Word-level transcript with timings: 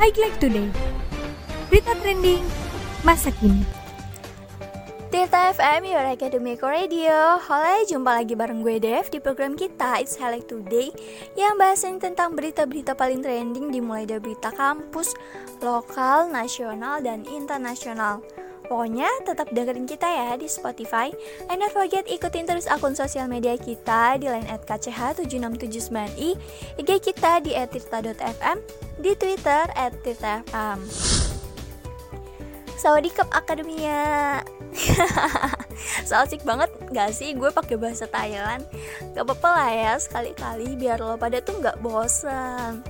Highlight 0.00 0.40
Today. 0.40 0.64
Berita 1.68 1.92
trending 2.00 2.40
masa 3.04 3.28
kini. 3.36 3.60
Tirta 5.12 5.52
FM, 5.52 5.92
Your 5.92 6.08
Academic 6.08 6.64
Radio. 6.64 7.36
Halo, 7.36 7.84
jumpa 7.84 8.16
lagi 8.16 8.32
bareng 8.32 8.64
gue 8.64 8.80
Dev 8.80 9.12
di 9.12 9.20
program 9.20 9.60
kita 9.60 10.00
It's 10.00 10.16
Highlight 10.16 10.48
Today 10.48 10.88
Yang 11.36 11.54
bahasin 11.60 12.00
tentang 12.00 12.32
berita-berita 12.32 12.96
paling 12.96 13.20
trending 13.20 13.68
dimulai 13.68 14.08
dari 14.08 14.24
berita 14.24 14.48
kampus, 14.56 15.12
lokal, 15.60 16.32
nasional, 16.32 17.04
dan 17.04 17.28
internasional. 17.28 18.24
Pokoknya 18.72 19.12
tetap 19.28 19.52
dengerin 19.52 19.84
kita 19.84 20.08
ya 20.08 20.32
di 20.40 20.48
Spotify 20.48 21.12
And 21.52 21.60
don't 21.60 21.76
forget 21.76 22.08
ikutin 22.08 22.48
terus 22.48 22.64
akun 22.64 22.96
sosial 22.96 23.28
media 23.28 23.52
kita 23.60 24.16
di 24.16 24.32
line 24.32 24.48
at 24.48 24.64
kch7679i 24.64 26.40
IG 26.80 26.90
kita 27.04 27.44
di 27.44 27.52
@tirta.fm 27.52 28.88
Di 29.00 29.16
Twitter 29.16 29.64
tirta.fm 30.04 30.78
Sawadikap 32.76 33.32
Akademia 33.32 34.44
So 36.08 36.20
asik 36.20 36.44
banget 36.44 36.68
gak 36.92 37.16
sih? 37.16 37.32
Gue 37.32 37.48
pakai 37.48 37.80
bahasa 37.80 38.04
Thailand. 38.04 38.60
Gak 39.16 39.24
apa-apa 39.24 39.48
lah 39.56 39.70
ya 39.72 39.92
sekali-kali 39.96 40.76
biar 40.76 41.00
lo 41.00 41.16
pada 41.16 41.40
tuh 41.40 41.64
gak 41.64 41.80
bosen. 41.80 42.84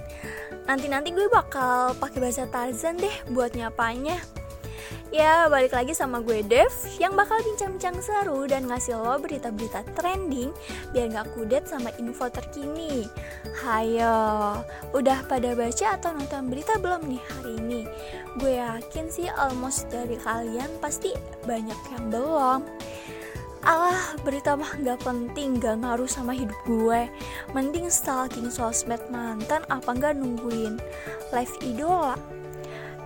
Nanti-nanti 0.67 1.15
gue 1.15 1.31
bakal 1.31 1.95
pakai 1.95 2.19
bahasa 2.19 2.51
Tarzan 2.51 2.99
deh 2.99 3.15
buat 3.31 3.55
nyapanya 3.55 4.19
Ya, 5.11 5.51
balik 5.51 5.75
lagi 5.75 5.91
sama 5.91 6.23
gue 6.23 6.47
Dev 6.47 6.71
yang 7.03 7.19
bakal 7.19 7.43
bincang-bincang 7.43 7.99
seru 7.99 8.47
dan 8.47 8.71
ngasih 8.71 8.95
lo 8.95 9.19
berita-berita 9.19 9.83
trending 9.99 10.55
biar 10.95 11.11
gak 11.11 11.35
kudet 11.35 11.67
sama 11.67 11.91
info 11.99 12.31
terkini. 12.31 13.11
Hayo, 13.67 14.63
udah 14.95 15.27
pada 15.27 15.59
baca 15.59 15.87
atau 15.99 16.15
nonton 16.15 16.47
berita 16.47 16.79
belum 16.79 17.11
nih 17.11 17.23
hari 17.27 17.53
ini? 17.59 17.81
Gue 18.39 18.63
yakin 18.63 19.11
sih 19.11 19.27
almost 19.27 19.91
dari 19.91 20.15
kalian 20.15 20.71
pasti 20.79 21.11
banyak 21.43 21.81
yang 21.91 22.05
belum. 22.07 22.63
Alah, 23.61 24.17
berita 24.25 24.57
mah 24.57 24.73
gak 24.81 25.05
penting, 25.05 25.61
gak 25.61 25.85
ngaruh 25.85 26.09
sama 26.09 26.33
hidup 26.33 26.57
gue 26.65 27.13
Mending 27.53 27.93
stalking 27.93 28.49
sosmed 28.49 29.05
mantan 29.13 29.61
apa 29.69 29.93
gak 29.93 30.17
nungguin 30.17 30.81
live 31.29 31.57
idola 31.61 32.17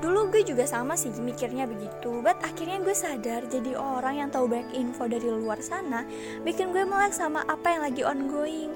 Dulu 0.02 0.30
gue 0.34 0.42
juga 0.42 0.66
sama 0.66 0.98
sih 0.98 1.14
mikirnya 1.14 1.64
begitu 1.64 2.18
But 2.20 2.40
akhirnya 2.42 2.82
gue 2.82 2.94
sadar 2.96 3.46
jadi 3.46 3.78
orang 3.78 4.20
yang 4.20 4.28
tahu 4.30 4.50
banyak 4.50 4.74
info 4.74 5.06
dari 5.06 5.26
luar 5.26 5.62
sana 5.62 6.02
Bikin 6.42 6.74
gue 6.74 6.82
melek 6.82 7.14
sama 7.14 7.46
apa 7.46 7.74
yang 7.74 7.82
lagi 7.86 8.02
ongoing. 8.02 8.74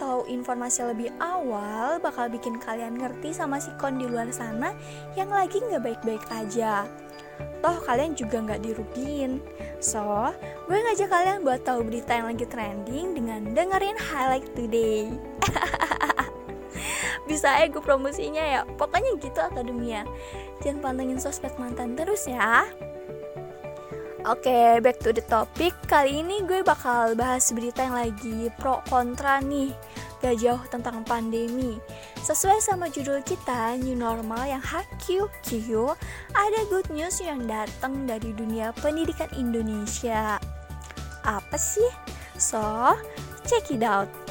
Tahu 0.00 0.26
informasi 0.26 0.88
lebih 0.88 1.10
awal 1.20 2.00
bakal 2.02 2.26
bikin 2.26 2.58
kalian 2.58 2.98
ngerti 2.98 3.34
sama 3.34 3.62
si 3.62 3.70
kon 3.78 4.00
di 4.00 4.06
luar 4.08 4.30
sana 4.30 4.74
Yang 5.18 5.30
lagi 5.30 5.56
gak 5.70 5.82
baik-baik 5.84 6.24
aja. 6.32 6.86
Toh 7.62 7.78
kalian 7.86 8.18
juga 8.18 8.42
gak 8.42 8.62
dirugiin. 8.66 9.38
So, 9.78 10.30
gue 10.66 10.78
ngajak 10.78 11.10
kalian 11.10 11.38
buat 11.46 11.62
tahu 11.62 11.86
berita 11.86 12.14
yang 12.14 12.30
lagi 12.30 12.46
trending 12.46 13.18
dengan 13.18 13.40
dengerin 13.54 13.98
highlight 13.98 14.46
today 14.54 15.10
bisa 17.32 17.48
aja 17.56 17.72
gue 17.72 17.80
promosinya 17.80 18.44
ya 18.44 18.60
pokoknya 18.76 19.16
gitu 19.16 19.40
akademia 19.40 20.04
jangan 20.60 20.92
pantengin 20.92 21.16
sosmed 21.16 21.56
mantan 21.56 21.96
terus 21.96 22.28
ya 22.28 22.68
Oke, 24.22 24.46
okay, 24.46 24.78
back 24.78 25.02
to 25.02 25.10
the 25.10 25.18
topic. 25.26 25.74
Kali 25.90 26.22
ini 26.22 26.46
gue 26.46 26.62
bakal 26.62 27.18
bahas 27.18 27.42
berita 27.50 27.82
yang 27.82 27.98
lagi 27.98 28.54
pro 28.54 28.78
kontra 28.86 29.42
nih, 29.42 29.74
gak 30.22 30.38
jauh 30.38 30.62
tentang 30.70 31.02
pandemi. 31.02 31.82
Sesuai 32.22 32.62
sama 32.62 32.86
judul 32.86 33.18
kita, 33.26 33.74
New 33.82 33.98
Normal 33.98 34.46
yang 34.46 34.62
HQ 34.62 35.26
Q, 35.42 35.90
ada 36.38 36.60
good 36.70 36.86
news 36.94 37.18
yang 37.18 37.50
datang 37.50 38.06
dari 38.06 38.30
dunia 38.30 38.70
pendidikan 38.78 39.26
Indonesia. 39.34 40.38
Apa 41.26 41.58
sih? 41.58 41.90
So, 42.38 42.94
check 43.42 43.74
it 43.74 43.82
out. 43.82 44.21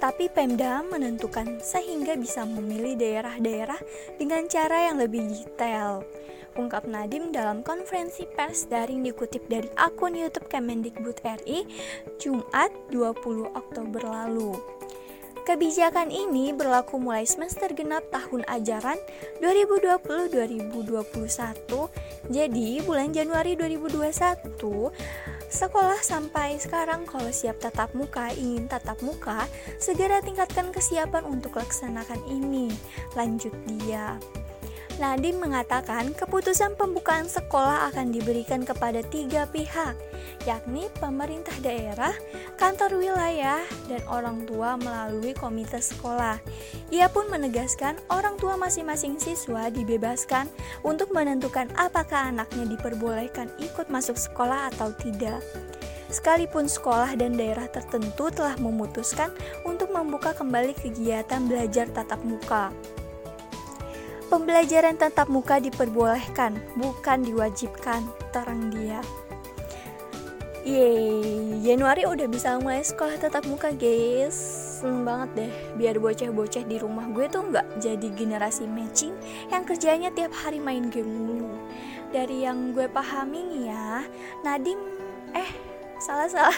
tapi 0.00 0.32
Pemda 0.32 0.80
menentukan 0.80 1.60
sehingga 1.60 2.16
bisa 2.16 2.48
memilih 2.48 2.96
daerah-daerah 2.96 3.78
dengan 4.16 4.48
cara 4.48 4.88
yang 4.88 4.96
lebih 4.96 5.28
detail. 5.28 6.00
Ungkap 6.58 6.88
Nadim 6.88 7.30
dalam 7.30 7.62
konferensi 7.62 8.26
pers 8.26 8.66
daring 8.66 9.06
dikutip 9.06 9.46
dari 9.46 9.70
akun 9.78 10.18
YouTube 10.18 10.50
Kemendikbud 10.50 11.22
RI 11.22 11.62
Jumat 12.18 12.74
20 12.90 13.54
Oktober 13.54 14.02
lalu. 14.02 14.58
Kebijakan 15.50 16.14
ini 16.14 16.54
berlaku 16.54 17.02
mulai 17.02 17.26
semester 17.26 17.74
genap 17.74 18.06
tahun 18.14 18.46
ajaran 18.46 18.94
2020-2021. 19.42 20.86
Jadi, 22.30 22.78
bulan 22.86 23.10
Januari 23.10 23.58
2021 23.58 24.94
Sekolah 25.50 25.98
sampai 26.06 26.54
sekarang 26.62 27.02
kalau 27.02 27.34
siap 27.34 27.58
tatap 27.58 27.90
muka, 27.98 28.30
ingin 28.38 28.70
tatap 28.70 29.02
muka, 29.02 29.50
segera 29.82 30.22
tingkatkan 30.22 30.70
kesiapan 30.70 31.26
untuk 31.26 31.58
laksanakan 31.58 32.22
ini. 32.30 32.70
Lanjut 33.18 33.50
dia. 33.66 34.22
Nadiem 35.00 35.40
mengatakan 35.40 36.12
keputusan 36.12 36.76
pembukaan 36.76 37.24
sekolah 37.24 37.88
akan 37.88 38.12
diberikan 38.12 38.68
kepada 38.68 39.00
tiga 39.00 39.48
pihak, 39.48 39.96
yakni 40.44 40.92
pemerintah 41.00 41.56
daerah, 41.64 42.12
kantor 42.60 43.00
wilayah, 43.00 43.64
dan 43.88 44.04
orang 44.12 44.44
tua 44.44 44.76
melalui 44.76 45.32
komite 45.32 45.80
sekolah. 45.80 46.36
Ia 46.92 47.08
pun 47.08 47.32
menegaskan 47.32 47.96
orang 48.12 48.36
tua 48.36 48.60
masing-masing 48.60 49.16
siswa 49.16 49.72
dibebaskan 49.72 50.52
untuk 50.84 51.16
menentukan 51.16 51.72
apakah 51.80 52.28
anaknya 52.28 52.68
diperbolehkan 52.68 53.48
ikut 53.56 53.88
masuk 53.88 54.20
sekolah 54.20 54.68
atau 54.68 54.92
tidak. 55.00 55.40
Sekalipun 56.12 56.68
sekolah 56.68 57.16
dan 57.16 57.40
daerah 57.40 57.72
tertentu 57.72 58.28
telah 58.28 58.52
memutuskan 58.60 59.32
untuk 59.64 59.96
membuka 59.96 60.36
kembali 60.36 60.76
kegiatan 60.76 61.48
belajar 61.48 61.88
tatap 61.88 62.20
muka. 62.20 62.68
Pembelajaran 64.30 64.94
tatap 64.94 65.26
muka 65.26 65.58
diperbolehkan, 65.58 66.54
bukan 66.78 67.26
diwajibkan, 67.26 68.06
terang 68.30 68.70
dia. 68.70 69.02
Yeay, 70.62 71.58
Januari 71.66 72.06
udah 72.06 72.30
bisa 72.30 72.54
mulai 72.62 72.86
sekolah 72.86 73.18
tatap 73.18 73.42
muka 73.50 73.74
guys. 73.74 74.38
Seneng 74.78 75.02
banget 75.02 75.30
deh, 75.34 75.52
biar 75.74 75.98
bocah-bocah 75.98 76.62
di 76.62 76.78
rumah 76.78 77.10
gue 77.10 77.26
tuh 77.26 77.42
nggak 77.42 77.82
jadi 77.82 78.08
generasi 78.14 78.70
matching 78.70 79.12
Yang 79.50 79.74
kerjanya 79.74 80.14
tiap 80.14 80.30
hari 80.30 80.62
main 80.62 80.94
game 80.94 81.10
mulu. 81.10 81.50
Dari 82.14 82.46
yang 82.46 82.70
gue 82.70 82.86
pahami 82.86 83.50
nih 83.50 83.62
ya, 83.74 84.06
Nadim, 84.46 84.78
eh 85.34 85.50
salah-salah 85.98 86.54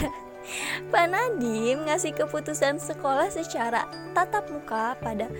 Pak 0.91 1.07
Nadim 1.09 1.87
ngasih 1.87 2.13
keputusan 2.17 2.79
sekolah 2.79 3.31
secara 3.31 3.87
tatap 4.13 4.49
muka 4.53 4.95
pada 5.01 5.31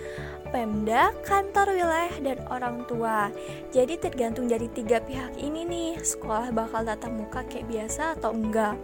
Pemda, 0.53 1.09
kantor 1.25 1.73
wilayah, 1.73 2.13
dan 2.21 2.37
orang 2.53 2.85
tua. 2.85 3.33
Jadi 3.73 3.97
tergantung 3.97 4.45
dari 4.45 4.69
tiga 4.69 5.01
pihak 5.01 5.33
ini 5.41 5.65
nih, 5.65 5.97
sekolah 5.97 6.53
bakal 6.53 6.85
tatap 6.85 7.09
muka 7.09 7.41
kayak 7.49 7.65
biasa 7.65 8.13
atau 8.21 8.37
enggak. 8.37 8.77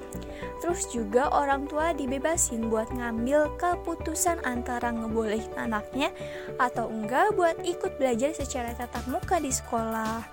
Terus 0.66 0.90
juga 0.90 1.30
orang 1.30 1.70
tua 1.70 1.94
dibebasin 1.94 2.74
buat 2.74 2.90
ngambil 2.90 3.54
keputusan 3.62 4.42
antara 4.50 4.90
ngebolehin 4.90 5.54
anaknya 5.62 6.10
atau 6.58 6.90
enggak 6.90 7.38
buat 7.38 7.62
ikut 7.62 8.02
belajar 8.02 8.34
secara 8.34 8.74
tatap 8.74 9.06
muka 9.06 9.38
di 9.38 9.54
sekolah. 9.54 10.26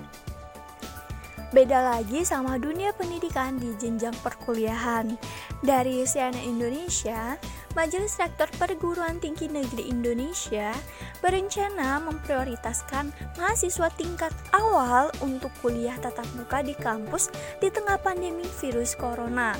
Beda 1.55 1.79
lagi 1.79 2.27
sama 2.27 2.59
dunia 2.59 2.91
pendidikan 2.91 3.55
di 3.55 3.71
jenjang 3.79 4.15
perkuliahan. 4.19 5.15
Dari 5.63 6.03
CNN 6.03 6.43
Indonesia, 6.43 7.39
Majelis 7.79 8.19
Rektor 8.19 8.51
Perguruan 8.59 9.23
Tinggi 9.23 9.47
Negeri 9.47 9.87
Indonesia 9.87 10.75
berencana 11.23 12.03
memprioritaskan 12.03 13.15
mahasiswa 13.39 13.87
tingkat 13.95 14.35
awal 14.51 15.15
untuk 15.23 15.55
kuliah 15.63 15.95
tatap 16.03 16.27
muka 16.35 16.67
di 16.67 16.75
kampus 16.75 17.31
di 17.63 17.71
tengah 17.71 18.03
pandemi 18.03 18.49
virus 18.59 18.99
corona. 18.99 19.55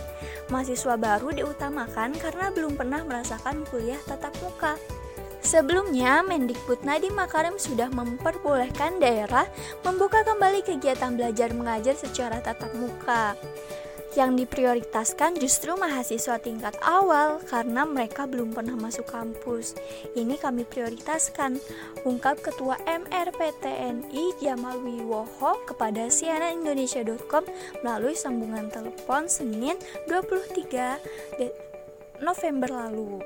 Mahasiswa 0.51 0.99
baru 0.99 1.39
diutamakan 1.39 2.19
karena 2.19 2.51
belum 2.51 2.75
pernah 2.75 3.07
merasakan 3.07 3.63
kuliah 3.71 4.03
tatap 4.11 4.35
muka. 4.43 4.75
Sebelumnya, 5.47 6.27
Mendikbud 6.27 6.83
Nadiem 6.83 7.15
Makarim 7.15 7.55
sudah 7.55 7.87
memperbolehkan 7.87 8.99
daerah 8.99 9.47
membuka 9.87 10.27
kembali 10.27 10.67
kegiatan 10.67 11.15
belajar 11.15 11.55
mengajar 11.55 11.95
secara 11.95 12.43
tatap 12.43 12.75
muka. 12.75 13.39
Yang 14.19 14.43
diprioritaskan 14.43 15.39
justru 15.39 15.79
mahasiswa 15.79 16.43
tingkat 16.43 16.75
awal 16.83 17.39
karena 17.47 17.87
mereka 17.87 18.27
belum 18.27 18.59
pernah 18.59 18.75
masuk 18.75 19.07
kampus. 19.07 19.79
Ini 20.19 20.35
kami 20.35 20.67
prioritaskan, 20.67 21.63
ungkap 22.03 22.43
Ketua 22.43 22.83
MRPTNI 22.83 24.43
Jamal 24.43 24.83
Wiwoho 24.83 25.63
kepada 25.63 26.11
cnnindonesia.com 26.11 27.47
melalui 27.87 28.19
sambungan 28.19 28.67
telepon 28.67 29.31
Senin 29.31 29.79
23 30.11 32.19
November 32.19 32.75
lalu. 32.75 33.23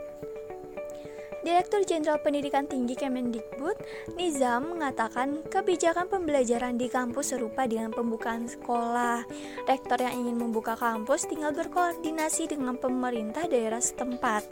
Direktur 1.41 1.89
Jenderal 1.89 2.21
Pendidikan 2.21 2.69
Tinggi 2.69 2.93
Kemendikbud, 2.93 3.73
Nizam, 4.13 4.77
mengatakan 4.77 5.41
kebijakan 5.49 6.05
pembelajaran 6.05 6.77
di 6.77 6.93
kampus 6.93 7.33
serupa 7.33 7.65
dengan 7.65 7.97
pembukaan 7.97 8.45
sekolah. 8.45 9.25
Rektor 9.65 10.05
yang 10.05 10.21
ingin 10.21 10.37
membuka 10.37 10.77
kampus 10.77 11.25
tinggal 11.25 11.57
berkoordinasi 11.57 12.53
dengan 12.53 12.77
pemerintah 12.77 13.49
daerah 13.49 13.81
setempat. 13.81 14.45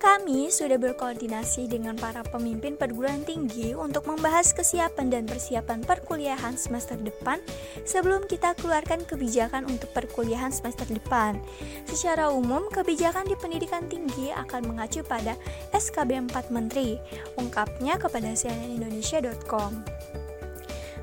Kami 0.00 0.48
sudah 0.48 0.80
berkoordinasi 0.80 1.68
dengan 1.68 1.92
para 1.92 2.24
pemimpin 2.24 2.72
perguruan 2.72 3.20
tinggi 3.20 3.76
untuk 3.76 4.08
membahas 4.08 4.48
kesiapan 4.56 5.12
dan 5.12 5.28
persiapan 5.28 5.84
perkuliahan 5.84 6.56
semester 6.56 6.96
depan 6.96 7.36
sebelum 7.84 8.24
kita 8.24 8.56
keluarkan 8.56 9.04
kebijakan 9.04 9.68
untuk 9.68 9.92
perkuliahan 9.92 10.56
semester 10.56 10.88
depan. 10.88 11.36
Secara 11.84 12.32
umum, 12.32 12.64
kebijakan 12.72 13.28
di 13.28 13.36
pendidikan 13.36 13.84
tinggi 13.92 14.32
akan 14.32 14.72
mengacu 14.72 15.04
pada 15.04 15.36
SKB 15.76 16.32
4 16.32 16.48
Menteri, 16.48 16.96
ungkapnya 17.36 18.00
kepada 18.00 18.32
cnnindonesia.com. 18.32 19.99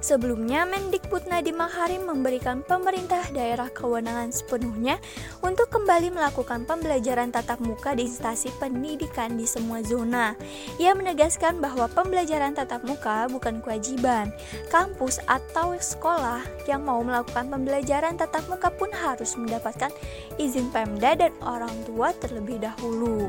Sebelumnya, 0.07 0.63
Mendikbud 0.63 1.27
Nadiem 1.27 1.59
Makarim 1.59 2.07
memberikan 2.07 2.63
pemerintah 2.63 3.27
daerah 3.35 3.67
kewenangan 3.67 4.31
sepenuhnya 4.31 5.03
untuk 5.43 5.67
kembali 5.67 6.15
melakukan 6.15 6.63
pembelajaran 6.63 7.27
tatap 7.27 7.59
muka 7.59 7.91
di 7.91 8.07
instansi 8.07 8.47
pendidikan 8.55 9.35
di 9.35 9.43
semua 9.43 9.83
zona. 9.83 10.31
Ia 10.79 10.95
menegaskan 10.95 11.59
bahwa 11.59 11.91
pembelajaran 11.91 12.55
tatap 12.55 12.87
muka 12.87 13.27
bukan 13.27 13.59
kewajiban. 13.59 14.31
Kampus 14.71 15.19
atau 15.27 15.75
sekolah 15.75 16.39
yang 16.71 16.87
mau 16.87 17.03
melakukan 17.03 17.51
pembelajaran 17.51 18.15
tatap 18.15 18.47
muka 18.47 18.71
pun 18.71 18.87
harus 18.95 19.35
mendapatkan 19.35 19.91
izin 20.39 20.71
Pemda 20.71 21.19
dan 21.19 21.35
orang 21.43 21.75
tua 21.83 22.15
terlebih 22.15 22.63
dahulu 22.63 23.27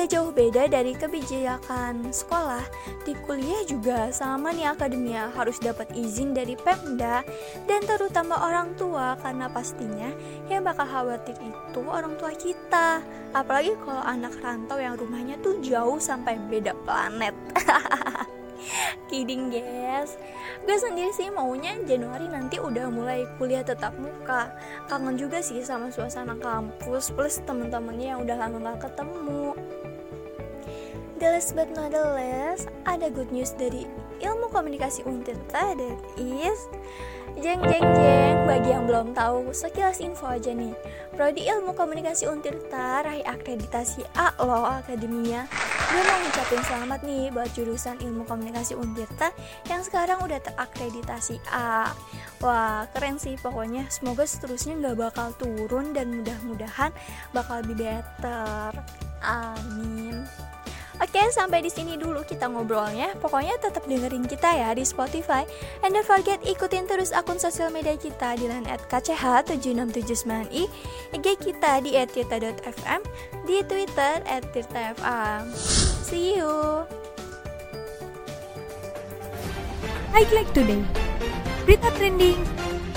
gak 0.00 0.16
jauh 0.16 0.32
beda 0.32 0.64
dari 0.64 0.96
kebijakan 0.96 2.08
sekolah. 2.08 2.64
Di 3.04 3.12
kuliah 3.28 3.60
juga 3.68 4.08
sama 4.08 4.48
nih 4.48 4.72
akademia 4.72 5.28
harus 5.36 5.60
dapat 5.60 5.92
izin 5.92 6.32
dari 6.32 6.56
Pemda 6.56 7.20
dan 7.68 7.84
terutama 7.84 8.40
orang 8.40 8.72
tua 8.80 9.20
karena 9.20 9.52
pastinya 9.52 10.08
yang 10.48 10.64
bakal 10.64 10.88
khawatir 10.88 11.36
itu 11.44 11.84
orang 11.84 12.16
tua 12.16 12.32
kita. 12.32 13.04
Apalagi 13.36 13.76
kalau 13.84 14.00
anak 14.00 14.40
rantau 14.40 14.80
yang 14.80 14.96
rumahnya 14.96 15.36
tuh 15.44 15.60
jauh 15.60 16.00
sampai 16.00 16.40
beda 16.48 16.72
planet. 16.88 17.36
Kidding 19.12 19.52
guys. 19.52 20.16
Gue 20.64 20.80
sendiri 20.80 21.12
sih 21.12 21.28
maunya 21.28 21.76
Januari 21.84 22.24
nanti 22.24 22.56
udah 22.56 22.88
mulai 22.88 23.28
kuliah 23.36 23.60
tetap 23.60 23.92
muka. 24.00 24.48
Kangen 24.88 25.20
juga 25.20 25.44
sih 25.44 25.60
sama 25.60 25.92
suasana 25.92 26.40
kampus 26.40 27.12
plus 27.12 27.44
temen-temennya 27.44 28.16
yang 28.16 28.20
udah 28.24 28.36
lama 28.40 28.56
gak 28.64 28.88
ketemu 28.88 29.52
The 31.20 31.36
last 31.36 31.52
but 31.52 31.68
not 31.76 31.92
the 31.92 32.00
least, 32.16 32.72
ada 32.88 33.12
good 33.12 33.28
news 33.28 33.52
dari 33.52 33.84
ilmu 34.24 34.48
komunikasi 34.48 35.04
Untirta 35.04 35.76
that 35.76 36.00
is 36.16 36.64
Jeng 37.38 37.60
jeng 37.62 37.86
jeng, 37.94 38.36
bagi 38.48 38.72
yang 38.72 38.88
belum 38.90 39.12
tahu, 39.12 39.52
sekilas 39.54 40.00
info 40.00 40.26
aja 40.26 40.50
nih. 40.50 40.74
Prodi 41.14 41.46
Ilmu 41.46 41.76
Komunikasi 41.78 42.26
Untirta 42.26 43.06
raih 43.06 43.22
akreditasi 43.22 44.02
A 44.18 44.34
loh 44.40 44.66
akademinya. 44.66 45.46
Gue 45.88 46.02
mau 46.04 46.18
ngucapin 46.24 46.60
selamat 46.66 47.00
nih 47.06 47.30
buat 47.30 47.48
jurusan 47.54 48.02
Ilmu 48.02 48.26
Komunikasi 48.26 48.74
Untirta 48.74 49.30
yang 49.70 49.80
sekarang 49.80 50.20
udah 50.20 50.40
terakreditasi 50.42 51.38
A. 51.48 51.94
Wah 52.42 52.84
keren 52.96 53.16
sih 53.16 53.38
pokoknya. 53.38 53.88
Semoga 53.88 54.26
seterusnya 54.26 54.76
gak 54.80 54.96
bakal 54.98 55.28
turun 55.38 55.92
dan 55.96 56.10
mudah-mudahan 56.10 56.92
bakal 57.32 57.62
lebih 57.62 57.88
better. 57.88 58.74
Amin 59.20 60.28
Oke, 61.10 61.26
sampai 61.34 61.58
di 61.58 61.66
sini 61.74 61.98
dulu 61.98 62.22
kita 62.22 62.46
ngobrolnya. 62.46 63.18
Pokoknya 63.18 63.58
tetap 63.58 63.82
dengerin 63.82 64.30
kita 64.30 64.46
ya 64.46 64.70
di 64.78 64.86
Spotify. 64.86 65.42
And 65.82 65.90
don't 65.90 66.06
forget 66.06 66.38
ikutin 66.46 66.86
terus 66.86 67.10
akun 67.10 67.34
sosial 67.34 67.74
media 67.74 67.98
kita 67.98 68.38
di 68.38 68.46
line 68.46 68.70
at 68.70 68.78
kch7679i, 68.86 70.70
IG 71.10 71.26
kita 71.42 71.82
di 71.82 71.98
@tirta.fm, 71.98 73.02
di 73.42 73.58
Twitter 73.66 74.22
@tirta_fm. 74.54 75.50
See 76.06 76.38
you. 76.38 76.86
Highlight 80.14 80.50
Today 80.54 80.82
Berita 81.66 81.90
trending 81.98 82.38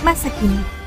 masa 0.01 0.29
kini 0.37 0.82